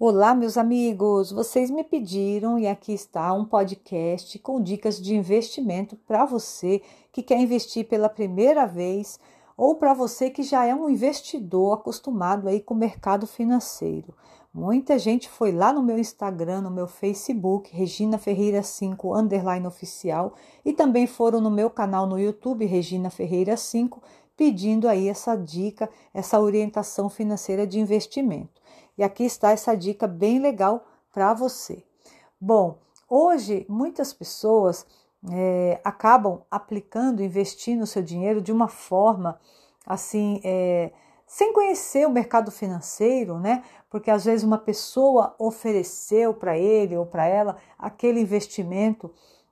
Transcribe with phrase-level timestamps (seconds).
[0.00, 1.32] Olá, meus amigos!
[1.32, 7.20] Vocês me pediram e aqui está um podcast com dicas de investimento para você que
[7.20, 9.18] quer investir pela primeira vez
[9.56, 14.14] ou para você que já é um investidor acostumado aí com o mercado financeiro.
[14.54, 20.34] Muita gente foi lá no meu Instagram, no meu Facebook, Regina Ferreira 5 underline oficial,
[20.64, 24.00] e também foram no meu canal no YouTube, Regina Ferreira 5,
[24.36, 28.62] pedindo aí essa dica, essa orientação financeira de investimento.
[28.98, 31.84] E aqui está essa dica bem legal para você.
[32.40, 34.84] Bom, hoje muitas pessoas
[35.30, 39.40] é, acabam aplicando, investindo o seu dinheiro de uma forma
[39.86, 40.90] assim, é,
[41.26, 43.62] sem conhecer o mercado financeiro, né?
[43.88, 49.10] Porque às vezes uma pessoa ofereceu para ele ou para ela aquele investimento.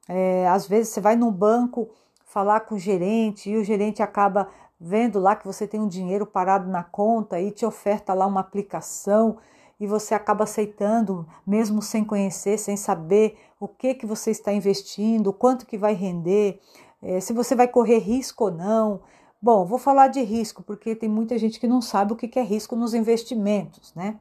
[0.09, 1.89] É, às vezes você vai no banco
[2.25, 4.49] falar com o gerente e o gerente acaba
[4.81, 8.41] vendo lá que você tem um dinheiro parado na conta e te oferta lá uma
[8.41, 9.39] aplicação
[9.79, 15.33] e você acaba aceitando, mesmo sem conhecer, sem saber o que que você está investindo,
[15.33, 16.61] quanto que vai render,
[17.03, 19.01] é, se você vai correr risco ou não.
[19.41, 22.43] Bom, vou falar de risco porque tem muita gente que não sabe o que é
[22.43, 24.19] risco nos investimentos, né?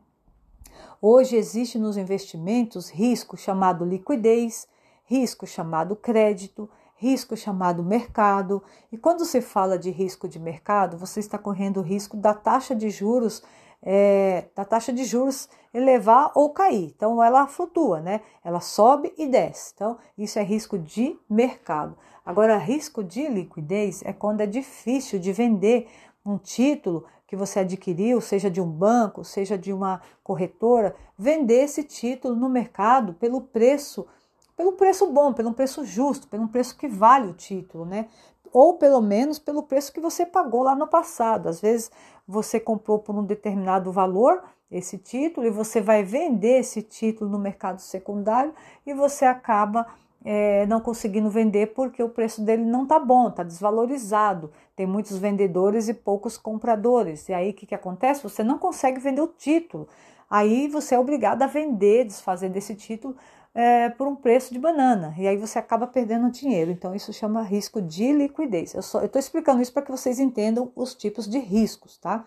[1.02, 4.68] Hoje existe nos investimentos risco chamado liquidez,
[5.06, 8.64] risco chamado crédito, risco chamado mercado.
[8.92, 12.76] E quando se fala de risco de mercado, você está correndo o risco da taxa
[12.76, 13.44] de juros,
[13.82, 16.94] é, da taxa de juros elevar ou cair.
[16.96, 18.22] Então ela flutua, né?
[18.44, 19.74] Ela sobe e desce.
[19.76, 21.98] Então isso é risco de mercado.
[22.26, 25.88] Agora, risco de liquidez é quando é difícil de vender
[26.26, 31.84] um título que você adquiriu, seja de um banco, seja de uma corretora, vender esse
[31.84, 34.08] título no mercado pelo preço
[34.56, 38.08] pelo preço bom, pelo preço justo, pelo preço que vale o título, né?
[38.52, 41.50] Ou pelo menos pelo preço que você pagou lá no passado.
[41.50, 41.92] Às vezes
[42.28, 47.38] você comprou por um determinado valor esse título e você vai vender esse título no
[47.38, 48.54] mercado secundário
[48.86, 49.86] e você acaba
[50.24, 54.52] é, não conseguindo vender porque o preço dele não está bom, está desvalorizado.
[54.76, 57.30] Tem muitos vendedores e poucos compradores.
[57.30, 58.24] E aí o que, que acontece?
[58.24, 59.88] Você não consegue vender o título.
[60.30, 63.16] Aí você é obrigado a vender, desfazer desse título
[63.56, 66.70] é, por um preço de banana e aí você acaba perdendo dinheiro.
[66.70, 68.74] Então, isso chama risco de liquidez.
[68.74, 72.26] Eu estou explicando isso para que vocês entendam os tipos de riscos, tá?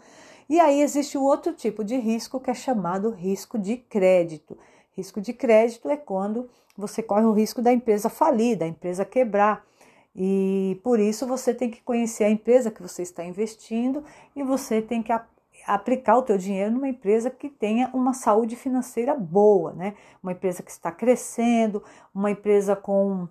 [0.49, 4.57] E aí existe o outro tipo de risco que é chamado risco de crédito.
[4.97, 9.63] Risco de crédito é quando você corre o risco da empresa falir, da empresa quebrar.
[10.17, 14.03] E por isso você tem que conhecer a empresa que você está investindo
[14.35, 15.13] e você tem que
[15.75, 19.95] aplicar o teu dinheiro numa empresa que tenha uma saúde financeira boa, né?
[20.23, 21.83] Uma empresa que está crescendo,
[22.15, 23.29] uma empresa com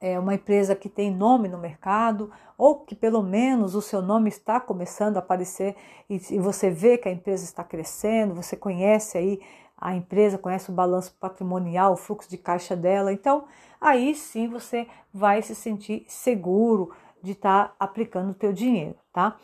[0.00, 4.28] é, uma empresa que tem nome no mercado, ou que pelo menos o seu nome
[4.28, 5.74] está começando a aparecer
[6.08, 9.40] e, e você vê que a empresa está crescendo, você conhece aí
[9.76, 13.44] a empresa, conhece o balanço patrimonial, o fluxo de caixa dela, então
[13.80, 16.92] aí sim você vai se sentir seguro
[17.22, 19.36] de estar tá aplicando o teu dinheiro, tá?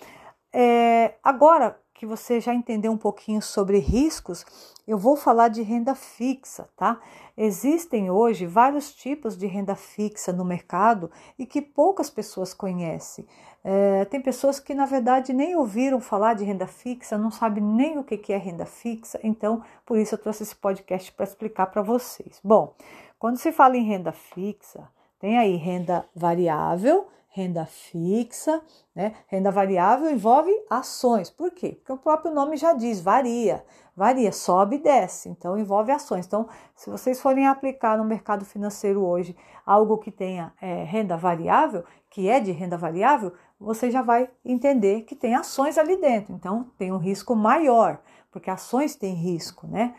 [0.53, 4.45] É, agora, que você já entendeu um pouquinho sobre riscos,
[4.87, 7.01] eu vou falar de renda fixa, tá?
[7.37, 13.25] Existem hoje vários tipos de renda fixa no mercado e que poucas pessoas conhecem.
[13.63, 17.97] É, tem pessoas que, na verdade, nem ouviram falar de renda fixa, não sabem nem
[17.97, 21.81] o que é renda fixa, então por isso eu trouxe esse podcast para explicar para
[21.81, 22.41] vocês.
[22.45, 22.75] Bom,
[23.19, 24.87] quando se fala em renda fixa,
[25.19, 28.63] tem aí renda variável, renda fixa,
[28.95, 29.13] né?
[29.27, 31.29] Renda variável envolve ações.
[31.29, 31.73] Por quê?
[31.73, 33.65] Porque o próprio nome já diz, varia.
[33.97, 35.29] Varia, sobe e desce.
[35.29, 36.27] Então envolve ações.
[36.27, 39.37] Então, se vocês forem aplicar no mercado financeiro hoje
[39.67, 45.03] algo que tenha é, renda variável, que é de renda variável, você já vai entender
[45.03, 46.33] que tem ações ali dentro.
[46.35, 48.01] Então, tem um risco maior,
[48.31, 49.93] porque ações têm risco, né?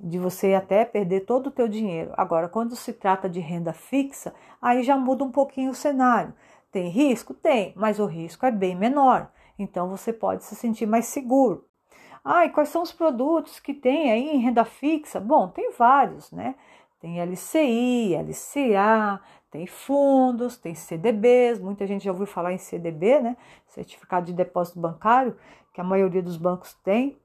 [0.00, 2.12] de você até perder todo o teu dinheiro.
[2.16, 4.32] Agora, quando se trata de renda fixa,
[4.62, 6.32] aí já muda um pouquinho o cenário.
[6.70, 7.34] Tem risco?
[7.34, 9.30] Tem, mas o risco é bem menor.
[9.58, 11.66] Então você pode se sentir mais seguro.
[12.24, 15.18] Ah, e quais são os produtos que tem aí em renda fixa?
[15.18, 16.54] Bom, tem vários, né?
[17.00, 19.20] Tem LCI, LCA,
[19.50, 21.58] tem fundos, tem CDBs.
[21.58, 23.36] Muita gente já ouviu falar em CDB, né?
[23.68, 25.36] Certificado de Depósito Bancário,
[25.72, 27.16] que a maioria dos bancos tem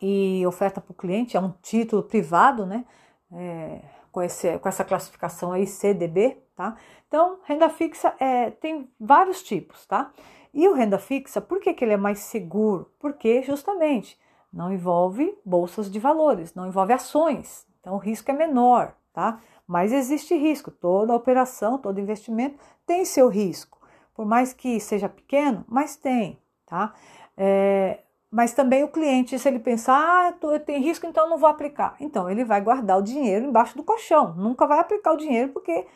[0.00, 1.36] e oferta para o cliente.
[1.36, 2.84] É um título privado, né?
[3.32, 3.80] É,
[4.10, 6.76] com, esse, com essa classificação aí, CDB, tá?
[7.08, 10.12] Então, renda fixa é, tem vários tipos, tá?
[10.54, 12.88] E o renda fixa, por que, que ele é mais seguro?
[13.00, 14.18] Porque justamente
[14.52, 19.40] não envolve bolsas de valores, não envolve ações, então o risco é menor, tá?
[19.66, 23.78] Mas existe risco, toda operação, todo investimento tem seu risco,
[24.14, 26.94] por mais que seja pequeno, mas tem, tá?
[27.36, 28.00] É,
[28.30, 31.96] mas também o cliente, se ele pensar, ah, tem risco, então não vou aplicar.
[32.00, 35.86] Então, ele vai guardar o dinheiro embaixo do colchão, nunca vai aplicar o dinheiro porque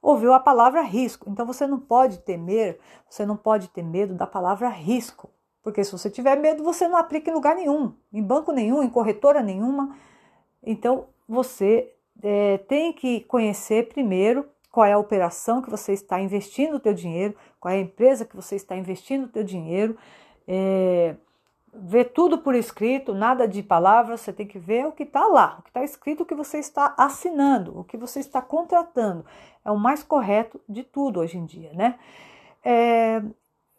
[0.00, 1.28] ouviu a palavra risco.
[1.30, 2.78] Então, você não pode temer,
[3.08, 5.30] você não pode ter medo da palavra risco.
[5.62, 8.88] Porque se você tiver medo, você não aplica em lugar nenhum, em banco nenhum, em
[8.88, 9.96] corretora nenhuma.
[10.62, 11.92] Então, você
[12.22, 16.94] é, tem que conhecer primeiro qual é a operação que você está investindo o teu
[16.94, 19.96] dinheiro, qual é a empresa que você está investindo o teu dinheiro,
[20.46, 21.16] é,
[21.74, 25.56] ver tudo por escrito, nada de palavras, você tem que ver o que está lá,
[25.58, 29.24] o que está escrito, o que você está assinando, o que você está contratando.
[29.64, 31.98] É o mais correto de tudo hoje em dia, né?
[32.64, 33.22] É,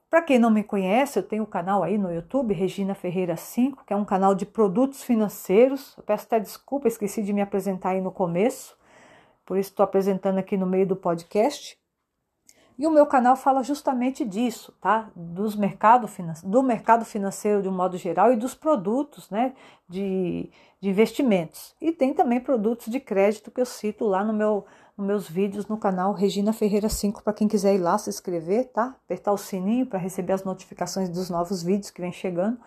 [0.09, 3.85] Para quem não me conhece, eu tenho um canal aí no YouTube, Regina Ferreira 5,
[3.85, 5.95] que é um canal de produtos financeiros.
[5.97, 8.77] Eu peço até desculpa, esqueci de me apresentar aí no começo,
[9.45, 11.78] por isso estou apresentando aqui no meio do podcast.
[12.79, 15.11] E o meu canal fala justamente disso, tá?
[15.13, 16.09] Dos mercado,
[16.45, 19.53] do mercado financeiro de um modo geral e dos produtos né,
[19.85, 20.49] de,
[20.79, 21.75] de investimentos.
[21.81, 24.65] E tem também produtos de crédito que eu cito lá no meu,
[24.97, 28.69] nos meus vídeos no canal Regina Ferreira 5, para quem quiser ir lá se inscrever,
[28.71, 28.95] tá?
[29.03, 32.57] Apertar o sininho para receber as notificações dos novos vídeos que vem chegando.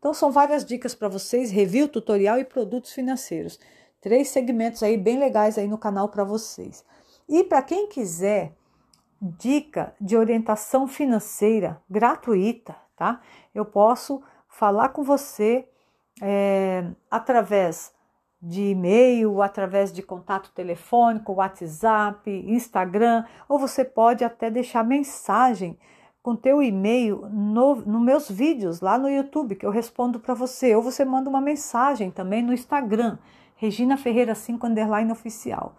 [0.00, 3.56] Então são várias dicas para vocês, review, tutorial e produtos financeiros.
[4.00, 6.84] Três segmentos aí bem legais aí no canal para vocês.
[7.28, 8.56] E para quem quiser
[9.20, 13.20] dica de orientação financeira gratuita, tá?
[13.54, 15.68] Eu posso falar com você
[16.22, 17.92] é, através
[18.42, 25.78] de e-mail, através de contato telefônico, WhatsApp, Instagram, ou você pode até deixar mensagem
[26.22, 30.74] com teu e-mail no, no meus vídeos lá no YouTube que eu respondo para você,
[30.74, 33.18] ou você manda uma mensagem também no Instagram,
[33.56, 35.74] Regina Ferreira 5 underline oficial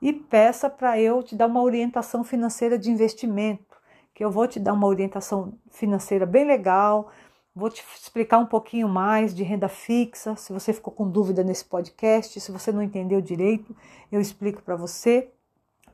[0.00, 3.76] e peça para eu te dar uma orientação financeira de investimento,
[4.14, 7.10] que eu vou te dar uma orientação financeira bem legal,
[7.54, 11.64] vou te explicar um pouquinho mais de renda fixa, se você ficou com dúvida nesse
[11.64, 13.74] podcast, se você não entendeu direito,
[14.10, 15.30] eu explico para você.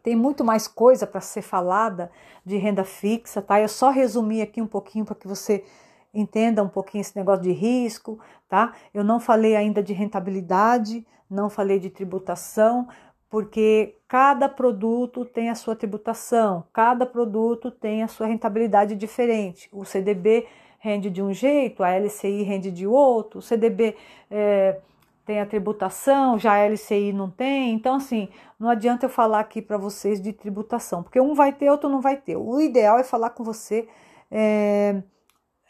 [0.03, 2.11] Tem muito mais coisa para ser falada
[2.45, 3.61] de renda fixa, tá?
[3.61, 5.63] Eu só resumi aqui um pouquinho para que você
[6.13, 8.19] entenda um pouquinho esse negócio de risco,
[8.49, 8.73] tá?
[8.93, 12.89] Eu não falei ainda de rentabilidade, não falei de tributação,
[13.31, 19.69] porque cada produto tem a sua tributação, cada produto tem a sua rentabilidade diferente.
[19.73, 20.49] O CDB
[20.81, 23.95] rende de um jeito, a LCI rende de outro, o CDB
[24.29, 24.81] é,
[25.25, 27.73] tem a tributação, já a LCI não tem.
[27.73, 28.29] Então, assim,
[28.59, 32.01] não adianta eu falar aqui para vocês de tributação, porque um vai ter, outro não
[32.01, 32.37] vai ter.
[32.37, 33.87] O ideal é falar com você.
[34.29, 35.01] É,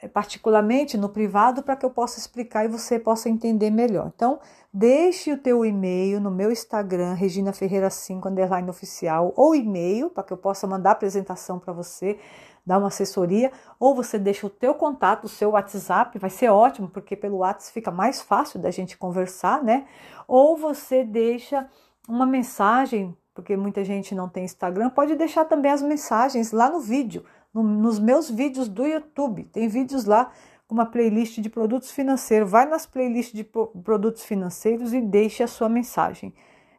[0.09, 4.11] particularmente no privado para que eu possa explicar e você possa entender melhor.
[4.15, 4.41] Então,
[4.73, 10.23] Deixe o teu e-mail no meu Instagram, Regina Ferreira 5 underline oficial, ou e-mail para
[10.23, 12.21] que eu possa mandar a apresentação para você,
[12.65, 13.51] dar uma assessoria,
[13.81, 17.73] ou você deixa o teu contato, o seu WhatsApp, vai ser ótimo, porque pelo WhatsApp
[17.73, 19.87] fica mais fácil da gente conversar, né?
[20.29, 21.69] Ou você deixa
[22.09, 26.79] uma mensagem, porque muita gente não tem Instagram, pode deixar também as mensagens lá no
[26.79, 29.45] vídeo, no, nos meus vídeos do YouTube.
[29.45, 30.33] Tem vídeos lá
[30.69, 32.51] uma playlist de produtos financeiros.
[32.51, 36.33] Vai nas playlists de produtos financeiros e deixe a sua mensagem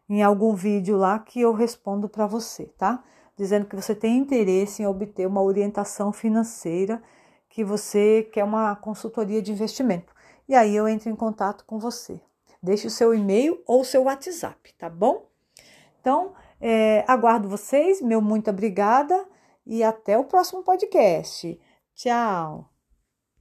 [0.09, 3.03] em algum vídeo lá que eu respondo para você, tá?
[3.37, 7.01] Dizendo que você tem interesse em obter uma orientação financeira,
[7.49, 10.13] que você quer uma consultoria de investimento.
[10.47, 12.19] E aí eu entro em contato com você.
[12.61, 15.25] Deixe o seu e-mail ou o seu WhatsApp, tá bom?
[16.01, 19.25] Então, é, aguardo vocês, meu muito obrigada
[19.65, 21.59] e até o próximo podcast.
[21.95, 22.70] Tchau!